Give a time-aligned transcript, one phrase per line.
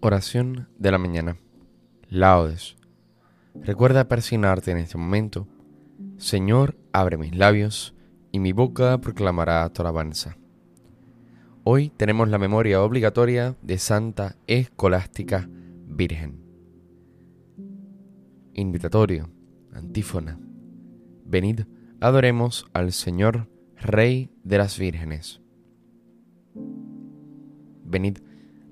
[0.00, 1.38] Oración de la mañana.
[2.10, 2.76] Laudes.
[3.54, 5.48] Recuerda persignarte en este momento.
[6.18, 7.94] Señor, abre mis labios
[8.30, 10.36] y mi boca proclamará tu alabanza.
[11.64, 15.48] Hoy tenemos la memoria obligatoria de Santa Escolástica
[15.86, 16.42] Virgen.
[18.52, 19.30] Invitatorio,
[19.72, 20.38] antífona.
[21.24, 21.62] Venid,
[22.00, 25.40] adoremos al Señor, Rey de las vírgenes.
[27.84, 28.18] Venid,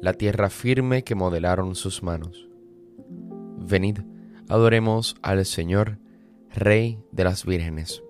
[0.00, 2.48] la tierra firme que modelaron sus manos.
[3.58, 4.00] Venid,
[4.48, 5.98] adoremos al Señor,
[6.54, 8.02] Rey de las vírgenes.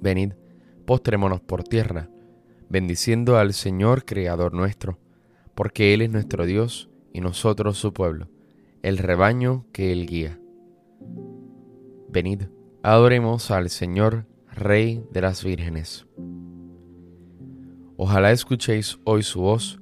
[0.00, 0.34] Venid,
[0.84, 2.08] postrémonos por tierra,
[2.68, 4.98] bendiciendo al Señor Creador nuestro,
[5.54, 8.28] porque Él es nuestro Dios y nosotros su pueblo,
[8.82, 10.38] el rebaño que Él guía.
[12.08, 12.44] Venid,
[12.82, 16.06] adoremos al Señor, Rey de las vírgenes.
[17.96, 19.81] Ojalá escuchéis hoy su voz,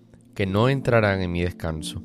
[0.33, 2.03] que no entrarán en mi descanso.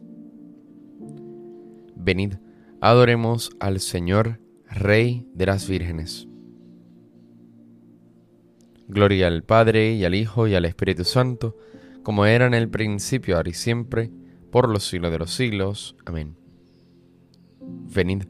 [1.94, 2.34] Venid,
[2.80, 6.28] adoremos al Señor, Rey de las vírgenes.
[8.88, 11.56] Gloria al Padre y al Hijo y al Espíritu Santo,
[12.02, 14.12] como era en el principio, ahora y siempre,
[14.52, 15.96] por los siglos de los siglos.
[16.04, 16.36] Amén.
[17.60, 18.24] Venid,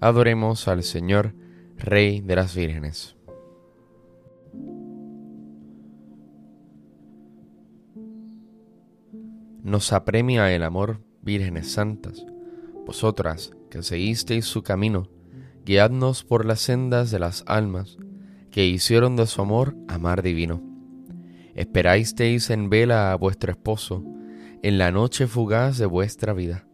[0.00, 1.34] adoremos al Señor,
[1.76, 3.17] Rey de las vírgenes.
[9.62, 12.24] Nos apremia el amor, vírgenes santas,
[12.86, 15.08] vosotras que seguisteis su camino,
[15.64, 17.98] guiadnos por las sendas de las almas,
[18.50, 20.62] que hicieron de su amor amar divino.
[21.54, 24.04] Esperáisteis en vela a vuestro esposo,
[24.62, 26.66] en la noche fugaz de vuestra vida.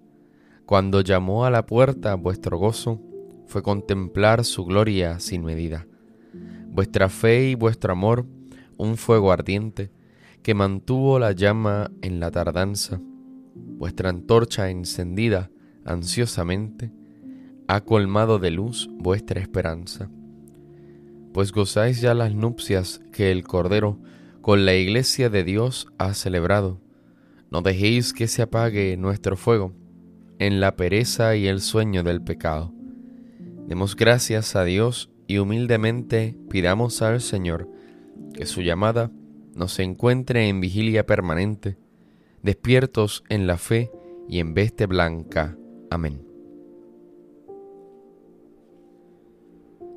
[0.66, 3.00] Cuando llamó a la puerta vuestro gozo,
[3.46, 5.86] fue contemplar su gloria sin medida.
[6.68, 8.26] Vuestra fe y vuestro amor,
[8.76, 9.90] un fuego ardiente,
[10.44, 13.00] que mantuvo la llama en la tardanza,
[13.54, 15.50] vuestra antorcha encendida
[15.86, 16.92] ansiosamente,
[17.66, 20.10] ha colmado de luz vuestra esperanza.
[21.32, 23.98] Pues gozáis ya las nupcias que el Cordero
[24.42, 26.78] con la iglesia de Dios ha celebrado.
[27.50, 29.72] No dejéis que se apague nuestro fuego
[30.38, 32.70] en la pereza y el sueño del pecado.
[33.66, 37.66] Demos gracias a Dios y humildemente pidamos al Señor
[38.34, 39.10] que su llamada
[39.54, 41.76] nos encuentre en vigilia permanente,
[42.42, 43.90] despiertos en la fe
[44.28, 45.56] y en veste blanca.
[45.90, 46.22] Amén.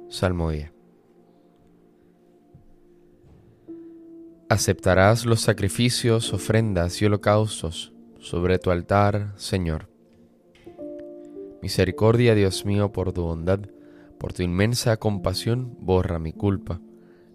[0.09, 0.73] Salmodia.
[4.49, 9.89] Aceptarás los sacrificios, ofrendas y holocaustos sobre tu altar, Señor.
[11.61, 13.59] Misericordia, Dios mío, por tu bondad,
[14.17, 16.79] por tu inmensa compasión, borra mi culpa,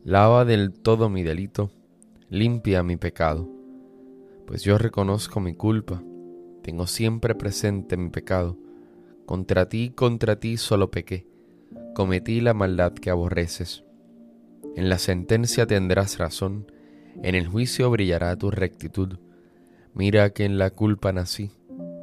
[0.04, 1.70] lava del todo mi delito,
[2.32, 3.46] limpia mi pecado.
[4.46, 6.02] Pues yo reconozco mi culpa,
[6.62, 8.56] tengo siempre presente mi pecado.
[9.26, 11.26] Contra ti, contra ti solo pequé,
[11.94, 13.84] cometí la maldad que aborreces.
[14.76, 16.72] En la sentencia tendrás razón,
[17.22, 19.18] en el juicio brillará tu rectitud.
[19.92, 21.50] Mira que en la culpa nací,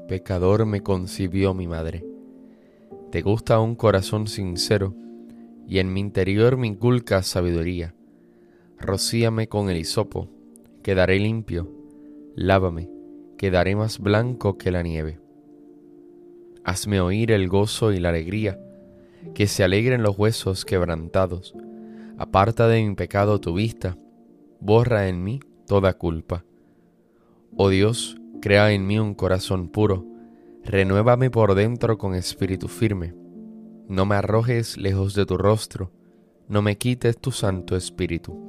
[0.08, 2.06] pecador me concibió mi madre.
[3.12, 4.94] Te gusta un corazón sincero,
[5.68, 7.96] y en mi interior me inculcas sabiduría.
[8.80, 10.30] Rocíame con el hisopo,
[10.84, 11.70] quedaré limpio,
[12.36, 12.90] lávame,
[13.38, 15.20] quedaré más blanco que la nieve.
[16.64, 18.58] Hazme oír el gozo y la alegría,
[19.36, 21.54] que se alegren los huesos quebrantados.
[22.18, 23.98] Aparta de mi pecado tu vista,
[24.62, 26.46] borra en mí toda culpa.
[27.58, 30.06] Oh Dios, crea en mí un corazón puro,
[30.64, 33.14] renuévame por dentro con espíritu firme.
[33.90, 35.92] No me arrojes lejos de tu rostro,
[36.48, 38.49] no me quites tu santo espíritu.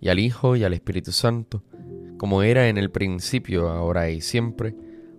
[0.00, 1.62] y al Hijo, y al Espíritu Santo,
[2.18, 4.74] como era en el principio, ahora y siempre,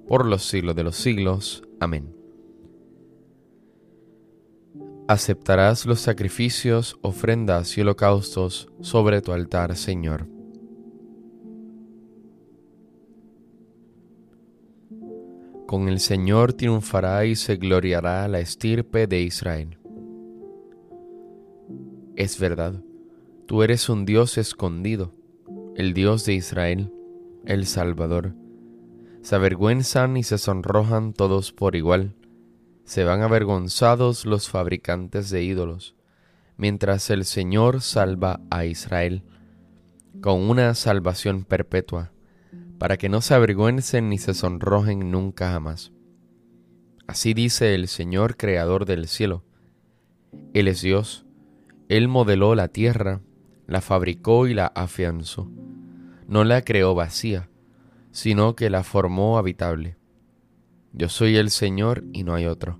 [0.08, 1.64] por los siglos de los siglos.
[1.80, 2.14] Amén.
[5.08, 10.28] Aceptarás los sacrificios, ofrendas y holocaustos sobre tu altar, Señor.
[15.66, 19.78] Con el Señor triunfará y se gloriará la estirpe de Israel.
[22.16, 22.84] Es verdad,
[23.50, 25.12] tú eres un Dios escondido,
[25.76, 26.94] el Dios de Israel,
[27.46, 28.36] el Salvador.
[29.24, 32.14] Se avergüenzan y se sonrojan todos por igual,
[32.84, 35.96] se van avergonzados los fabricantes de ídolos,
[36.58, 39.24] mientras el Señor salva a Israel
[40.22, 42.12] con una salvación perpetua
[42.78, 45.92] para que no se avergüencen ni se sonrojen nunca jamás.
[47.08, 49.44] Así dice el Señor Creador del cielo.
[50.54, 51.26] Él es Dios,
[51.88, 53.22] Él modeló la tierra,
[53.70, 55.48] la fabricó y la afianzó.
[56.28, 57.50] No la creó vacía,
[58.12, 59.96] sino que la formó habitable.
[60.92, 62.80] Yo soy el Señor y no hay otro.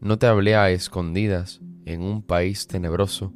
[0.00, 3.32] No te hablé a escondidas en un país tenebroso.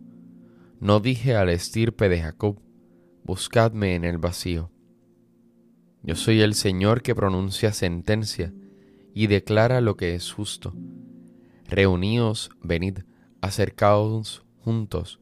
[0.81, 2.61] No dije al estirpe de Jacob,
[3.23, 4.73] buscadme en el vacío.
[6.03, 8.53] Yo soy el Señor que pronuncia sentencia
[9.15, 10.75] y declara lo que es justo.
[11.69, 12.99] Reuníos, venid,
[13.41, 15.22] acercaos juntos,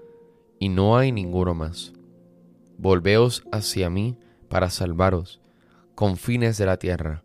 [0.61, 1.91] y no hay ninguno más.
[2.77, 5.41] Volveos hacia mí para salvaros,
[5.95, 7.23] confines de la tierra,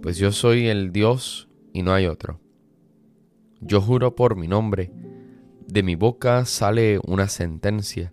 [0.00, 2.38] pues yo soy el Dios y no hay otro.
[3.60, 4.92] Yo juro por mi nombre,
[5.66, 8.12] de mi boca sale una sentencia,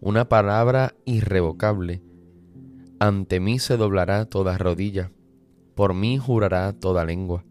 [0.00, 2.04] una palabra irrevocable,
[3.00, 5.10] ante mí se doblará toda rodilla,
[5.74, 7.44] por mí jurará toda lengua.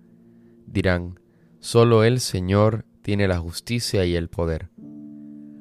[0.66, 1.20] Dirán,
[1.60, 4.70] solo el Señor tiene la justicia y el poder.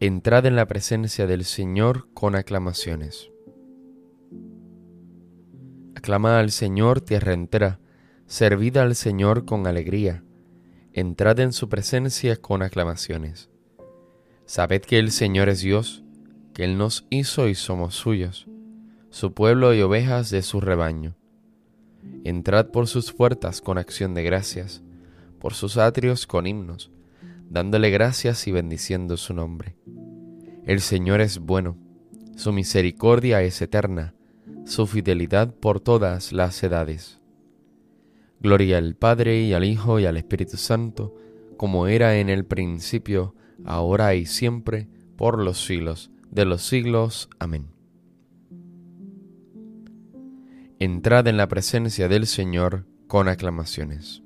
[0.00, 3.30] Entrad en la presencia del Señor con aclamaciones.
[5.94, 7.78] Aclama al Señor tierra entera,
[8.26, 10.24] servid al Señor con alegría,
[10.92, 13.50] entrad en su presencia con aclamaciones.
[14.46, 16.02] Sabed que el Señor es Dios,
[16.54, 18.48] que Él nos hizo y somos suyos,
[19.10, 21.16] su pueblo y ovejas de su rebaño.
[22.24, 24.82] Entrad por sus puertas con acción de gracias,
[25.38, 26.90] por sus atrios con himnos,
[27.48, 29.76] dándole gracias y bendiciendo su nombre.
[30.64, 31.76] El Señor es bueno,
[32.36, 34.14] su misericordia es eterna,
[34.64, 37.20] su fidelidad por todas las edades.
[38.40, 41.14] Gloria al Padre y al Hijo y al Espíritu Santo,
[41.56, 43.34] como era en el principio,
[43.64, 47.30] ahora y siempre, por los siglos de los siglos.
[47.38, 47.68] Amén.
[50.80, 54.22] Entrad en la presencia del Señor con aclamaciones.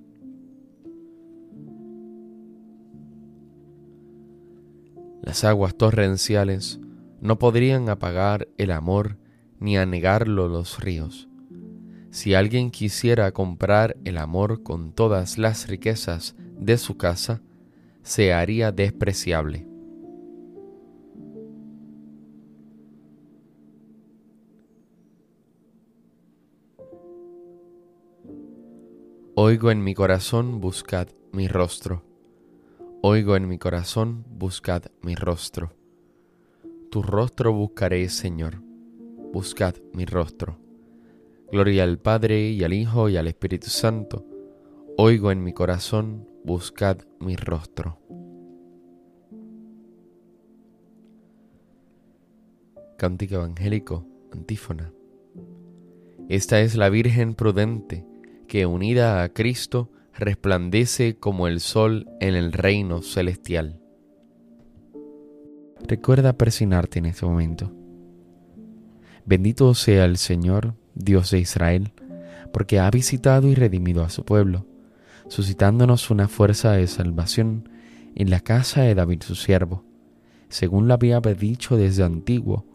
[5.29, 6.81] Las aguas torrenciales
[7.21, 9.19] no podrían apagar el amor
[9.61, 11.29] ni anegarlo los ríos.
[12.11, 17.43] Si alguien quisiera comprar el amor con todas las riquezas de su casa,
[18.03, 19.69] se haría despreciable.
[29.35, 32.08] Oigo en mi corazón, buscad mi rostro.
[33.01, 35.73] Oigo en mi corazón, buscad mi rostro.
[36.91, 38.61] Tu rostro buscaré, Señor.
[39.33, 40.59] Buscad mi rostro.
[41.53, 44.27] Gloria al Padre y al Hijo y al Espíritu Santo.
[44.97, 48.01] Oigo en mi corazón, buscad mi rostro.
[52.97, 54.93] Cántico Evangélico, antífona.
[56.29, 58.05] Esta es la Virgen prudente
[58.49, 59.89] que unida a Cristo
[60.19, 63.81] resplandece como el sol en el reino celestial.
[65.87, 67.73] Recuerda persignarte en este momento.
[69.25, 71.93] Bendito sea el Señor, Dios de Israel,
[72.53, 74.67] porque ha visitado y redimido a su pueblo,
[75.29, 77.69] suscitándonos una fuerza de salvación
[78.15, 79.85] en la casa de David su siervo,
[80.49, 82.67] según lo había dicho desde antiguo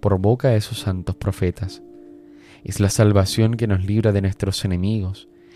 [0.00, 1.82] por boca de sus santos profetas
[2.64, 5.28] es la salvación que nos libra de nuestros enemigos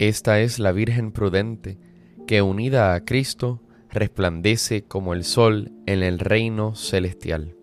[0.00, 1.78] Esta es la Virgen prudente,
[2.26, 7.54] que unida a Cristo resplandece como el sol en el reino celestial.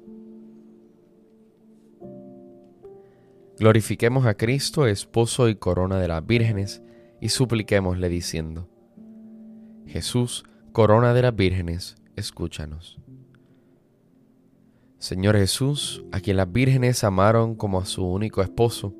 [3.57, 6.83] Glorifiquemos a Cristo, esposo y corona de las vírgenes,
[7.19, 8.69] y supliquémosle diciendo,
[9.87, 12.99] Jesús, corona de las vírgenes, escúchanos.
[14.99, 18.93] Señor Jesús, a quien las vírgenes amaron como a su único esposo,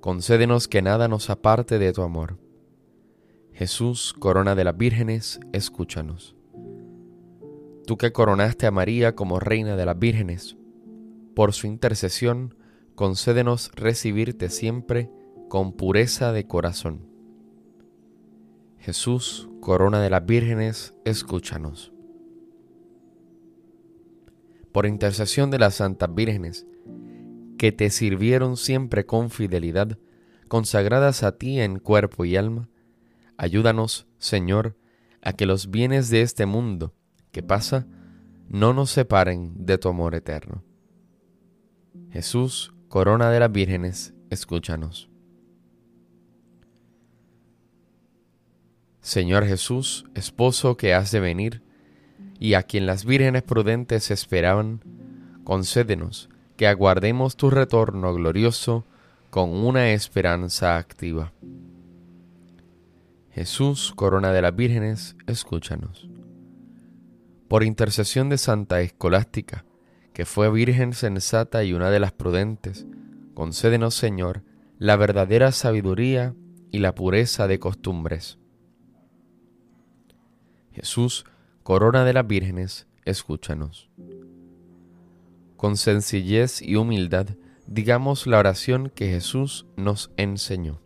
[0.00, 2.45] concédenos que nada nos aparte de tu amor.
[3.56, 6.36] Jesús, corona de las vírgenes, escúchanos.
[7.86, 10.58] Tú que coronaste a María como reina de las vírgenes,
[11.34, 12.54] por su intercesión,
[12.94, 15.10] concédenos recibirte siempre
[15.48, 17.08] con pureza de corazón.
[18.78, 21.94] Jesús, corona de las vírgenes, escúchanos.
[24.70, 26.66] Por intercesión de las santas vírgenes,
[27.56, 29.98] que te sirvieron siempre con fidelidad,
[30.46, 32.68] consagradas a ti en cuerpo y alma,
[33.36, 34.76] ayúdanos, Señor,
[35.22, 36.94] a que los bienes de este mundo
[37.32, 37.86] que pasa
[38.48, 40.62] no nos separen de tu amor eterno.
[42.10, 45.10] Jesús, corona de las vírgenes, escúchanos.
[49.00, 51.62] Señor Jesús, esposo que has de venir,
[52.38, 54.80] y a quien las vírgenes prudentes esperaban,
[55.44, 58.84] concédenos que aguardemos tu retorno glorioso
[59.30, 61.32] con una esperanza activa.
[63.36, 66.08] Jesús, corona de las vírgenes, escúchanos.
[67.48, 69.66] Por intercesión de Santa Escolástica,
[70.14, 72.86] que fue virgen sensata y una de las prudentes,
[73.34, 74.42] concédenos, Señor,
[74.78, 76.34] la verdadera sabiduría
[76.72, 78.38] y la pureza de costumbres.
[80.72, 81.26] Jesús,
[81.62, 83.90] corona de las vírgenes, escúchanos
[85.56, 87.28] con sencillez y humildad,
[87.66, 90.85] digamos la oración que Jesús nos enseñó.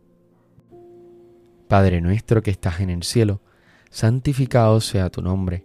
[1.70, 3.42] Padre nuestro que estás en el cielo,
[3.90, 5.64] santificado sea tu nombre,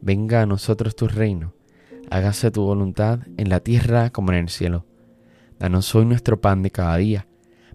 [0.00, 1.54] venga a nosotros tu reino,
[2.10, 4.84] hágase tu voluntad en la tierra como en el cielo.
[5.60, 7.28] Danos hoy nuestro pan de cada día,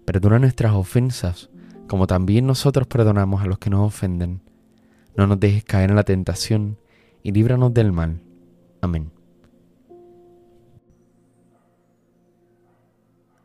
[0.04, 1.48] perdona nuestras ofensas,
[1.88, 4.42] como también nosotros perdonamos a los que nos ofenden.
[5.16, 6.76] No nos dejes caer en la tentación,
[7.22, 8.20] y líbranos del mal.
[8.82, 9.10] Amén.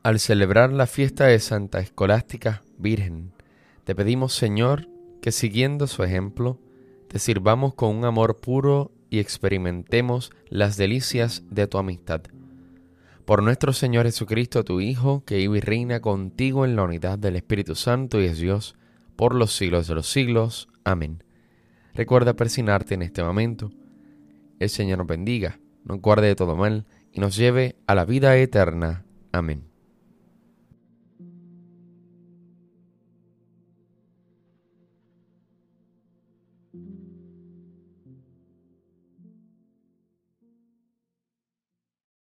[0.03, 3.34] Al celebrar la fiesta de Santa Escolástica Virgen,
[3.85, 4.89] te pedimos, Señor,
[5.21, 6.59] que siguiendo su ejemplo,
[7.07, 12.21] te sirvamos con un amor puro y experimentemos las delicias de tu amistad.
[13.25, 17.35] por nuestro Señor Jesucristo, tu Hijo, que vive y reina contigo en la unidad del
[17.35, 18.75] Espíritu Santo y es Dios,
[19.15, 20.67] por los siglos de los siglos.
[20.83, 21.23] Amén.
[21.95, 23.71] Recuerda persignarte en este momento.
[24.59, 28.37] El Señor nos bendiga, nos guarde de todo mal y nos lleve a la vida
[28.37, 29.05] eterna.
[29.31, 29.74] Amén.